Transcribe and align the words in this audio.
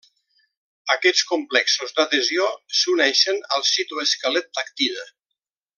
Aquests 0.93 1.25
complexos 1.31 1.93
d’adhesió 1.99 2.49
s’uneixen 2.79 3.45
al 3.59 3.67
citoesquelet 3.75 4.51
d’actina. 4.59 5.07